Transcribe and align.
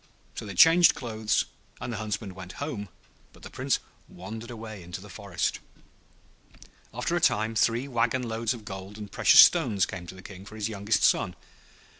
So 0.33 0.45
they 0.47 0.55
changed 0.55 0.95
clothes, 0.95 1.45
and 1.79 1.93
the 1.93 1.97
Huntsman 1.97 2.33
went 2.33 2.53
home, 2.53 2.89
but 3.33 3.43
the 3.43 3.51
Prince 3.51 3.77
wandered 4.09 4.49
away 4.49 4.81
into 4.81 4.99
the 4.99 5.11
forest. 5.11 5.59
After 6.91 7.15
a 7.15 7.21
time 7.21 7.53
three 7.53 7.87
wagon 7.87 8.23
loads 8.23 8.55
of 8.55 8.65
gold 8.65 8.97
and 8.97 9.11
precious 9.11 9.41
stones 9.41 9.85
came 9.85 10.07
to 10.07 10.15
the 10.15 10.23
King 10.23 10.43
for 10.43 10.55
his 10.55 10.69
youngest 10.69 11.03
son. 11.03 11.35